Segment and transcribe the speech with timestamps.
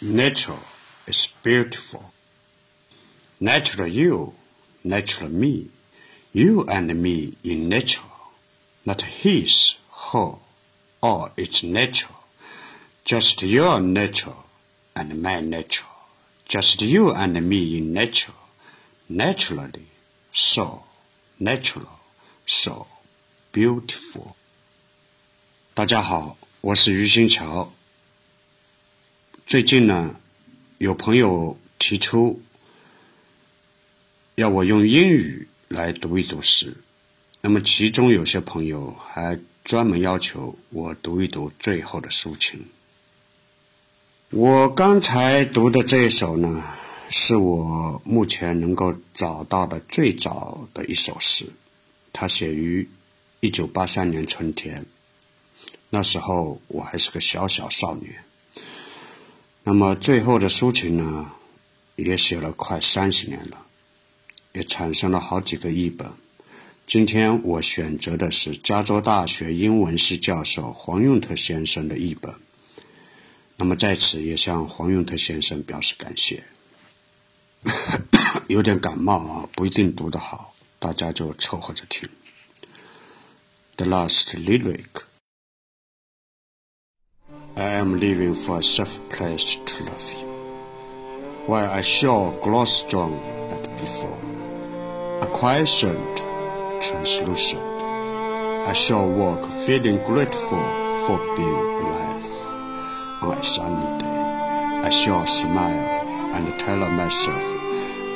[0.00, 0.60] Nature
[1.08, 2.12] is beautiful.
[3.40, 4.32] Natural you,
[4.84, 5.70] natural me,
[6.32, 8.02] you and me in nature,
[8.86, 9.76] not his,
[10.12, 10.34] her,
[11.02, 12.14] or its nature,
[13.04, 14.36] just your nature
[14.94, 15.86] and my nature,
[16.46, 18.32] just you and me in nature,
[19.08, 19.86] naturally,
[20.32, 20.84] so
[21.40, 21.98] natural,
[22.46, 22.86] so
[23.52, 24.36] beautiful.
[25.74, 27.72] 大家好，我是俞心樵。
[29.48, 30.14] 最近呢，
[30.76, 32.42] 有朋友提出
[34.34, 36.76] 要我用英语来读一读诗，
[37.40, 42.62] 那么其中有些朋友还专门要求我读一读最后的抒情。
[44.28, 46.62] 我刚才读的这一首呢，
[47.08, 51.46] 是我目前能够找到的最早的一首诗，
[52.12, 52.86] 它写于
[53.40, 54.84] 一九八三年春天，
[55.88, 58.14] 那时候我还是个小小少年。
[59.68, 61.30] 那么最后的抒情呢，
[61.94, 63.66] 也写了快三十年了，
[64.54, 66.10] 也产生了好几个译本。
[66.86, 72.34] 今天我选择的是加州大学英文系教授黄永特先生的译本。
[73.58, 76.44] 那么在此也向黄永特先生表示感谢。
[78.48, 82.08] 有点感冒啊，不一定读得好，大家就凑合着听。
[83.76, 85.02] The last lyric.
[87.78, 90.26] I am leaving for a safe place to love you,
[91.46, 93.12] While I shall glow strong
[93.52, 94.18] like before,
[95.22, 96.16] acquiescent,
[96.82, 97.62] translucent.
[98.66, 100.64] I shall walk feeling grateful
[101.06, 102.26] for being alive.
[103.22, 104.22] On a sunny day,
[104.88, 107.44] I shall smile and tell myself,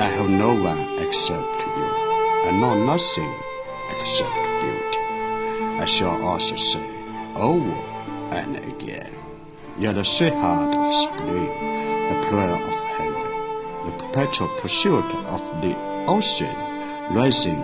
[0.00, 1.88] I have no one except you.
[2.48, 3.32] I know nothing
[3.90, 4.98] except beauty.
[5.78, 6.84] I shall also say,
[7.36, 7.78] over
[8.32, 9.21] and again.
[9.82, 11.50] You're the sweetheart of spring,
[12.08, 13.30] the prayer of heaven,
[13.84, 15.74] the perpetual pursuit of the
[16.06, 16.54] ocean,
[17.10, 17.60] rising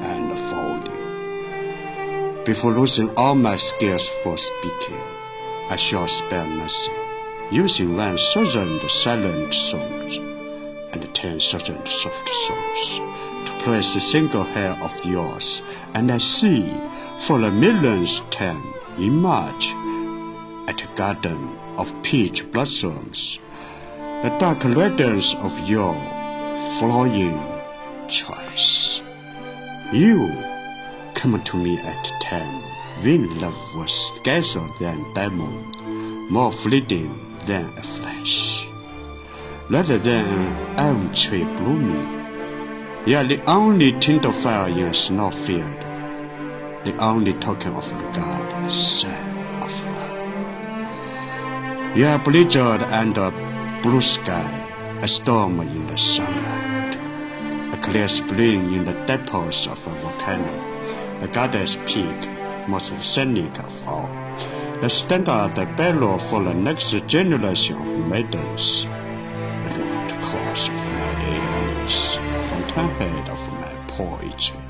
[0.00, 2.42] and falling.
[2.46, 5.02] Before losing all my skills for speaking,
[5.68, 6.94] I shall spare nothing,
[7.50, 13.00] using one thousand silent songs and ten thousand soft songs
[13.44, 15.60] to praise the single hair of yours,
[15.92, 16.72] and I see
[17.18, 19.74] for the millionth time in March
[20.70, 23.40] at garden of peach blossoms,
[24.22, 25.94] the dark radiance of your
[26.78, 27.38] flowing
[28.08, 29.02] choice.
[29.92, 30.30] You
[31.14, 32.62] come to me at time
[33.02, 37.10] when love was scarcer than diamond, more fleeting
[37.46, 38.64] than a flash.
[39.70, 42.10] Rather than an elm tree blooming,
[43.06, 45.80] you are the only tint of fire in a snow field,
[46.84, 49.29] the only token of regard, love.
[51.90, 53.32] Are blizzard under
[53.82, 56.94] blue sky, a storm in the sunlight,
[57.74, 62.30] a clear spring in the depths of a volcano, the goddess peak,
[62.68, 64.08] most scenic of all,
[64.80, 72.14] the standard bearer for the next generation of maidens, the cause of my ailments,
[72.48, 74.60] fountainhead of my poetry,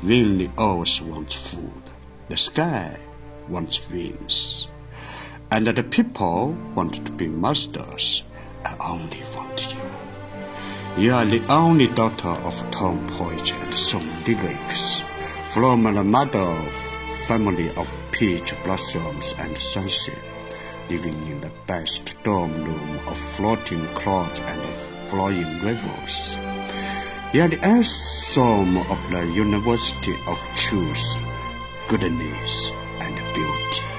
[0.00, 1.82] when the earth wants food,
[2.30, 2.98] the sky
[3.48, 4.69] wants wings
[5.50, 8.22] and the people want to be masters.
[8.64, 11.02] I only want you.
[11.02, 15.02] You are the only daughter of Tang poetry and song lyrics,
[15.50, 16.54] from the mother
[17.26, 20.22] family of peach blossoms and sunset,
[20.88, 24.62] living in the best dorm room of floating clouds and
[25.08, 26.38] flowing rivers.
[27.32, 31.18] You are the anthem of the University of Truth,
[31.88, 33.89] Goodness, and Beauty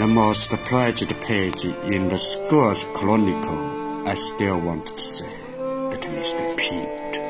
[0.00, 5.28] the most prized page in the school's chronicle, I still want to say,
[5.58, 7.20] let me repeat.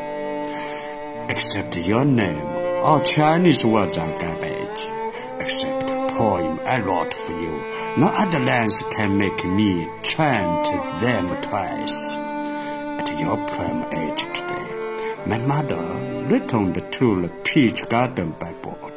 [1.29, 2.47] Except your name,
[2.85, 4.87] all Chinese words are garbage.
[5.41, 7.57] Except the poem I wrote for you,
[7.99, 10.67] no other lands can make me chant
[11.03, 12.17] them twice.
[12.19, 15.83] At your prime age today, my mother
[16.33, 18.90] returned to the peach garden by boat.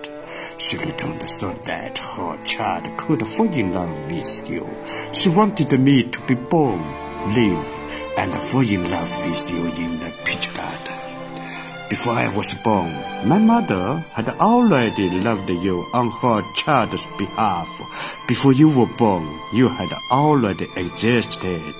[0.58, 4.68] She returned so that her child could fall in love with you.
[5.12, 6.82] She wanted me to be born,
[7.34, 7.68] live,
[8.18, 10.94] and fall in love with you in the peach garden.
[11.90, 12.92] Before I was born,
[13.28, 17.70] my mother had already loved you on her child's behalf.
[18.28, 21.76] Before you were born, you had already existed.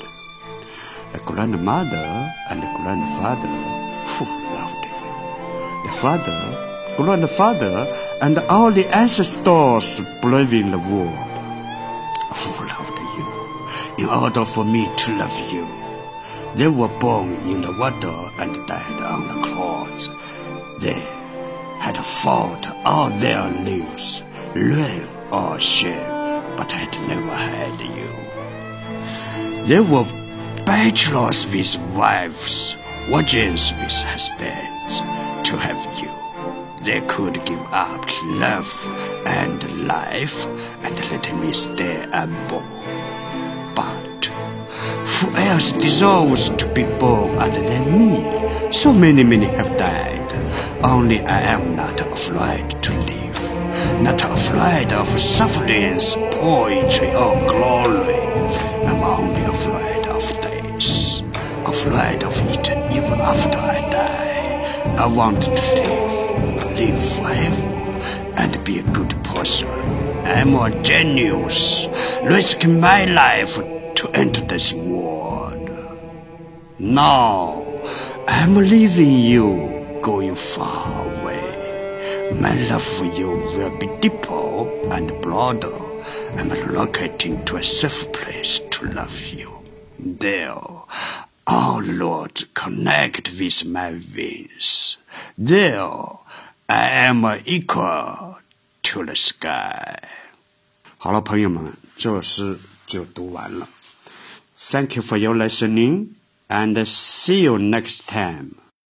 [1.14, 3.48] The grandmother and the grandfather
[4.06, 5.88] who loved you.
[5.88, 7.88] The father grandfather,
[8.22, 11.14] and all the ancestors in the world
[12.32, 14.06] oh, who loved you.
[14.06, 15.68] in order for me to love you.
[16.56, 20.08] They were born in the water and died on the cross.
[20.80, 21.02] They
[21.80, 24.24] had fought all their lives,
[24.54, 26.12] rain or shame,
[26.56, 28.24] but had never had you.
[29.66, 30.06] They were
[30.66, 32.78] bachelors with wives,
[33.10, 35.02] virgins with husbands.
[35.50, 36.12] To have you,
[36.84, 38.72] they could give up love
[39.26, 40.46] and life
[40.84, 42.66] and let me stay unborn.
[43.74, 44.26] But
[45.06, 48.72] who else deserves to be born other than me?
[48.72, 50.20] So many, many have died.
[50.84, 53.42] Only I am not afraid to live,
[54.02, 58.28] not afraid of sufferings, poetry, or glory.
[58.88, 61.22] I'm only afraid of death,
[61.66, 64.96] afraid of it even after I die.
[64.98, 66.23] I want to live,
[66.76, 67.70] live forever,
[68.38, 69.70] and be a good person.
[70.26, 71.88] I'm a genius,
[72.24, 75.70] risking my life to enter this world.
[76.80, 77.66] Now,
[78.28, 82.32] I'm leaving you going far away.
[82.40, 85.76] My love for you will be deeper and broader.
[86.38, 89.52] I'm relocating to a safe place to love you.
[90.00, 90.56] There,
[91.48, 94.98] our Lord connect with my wings.
[95.38, 95.96] There,
[96.67, 98.37] I am equal
[98.83, 99.97] to the sky.
[100.99, 103.69] 好了，朋友们，这诗就读完了。
[104.57, 106.09] Thank you for your listening,
[106.49, 108.55] and see you next time.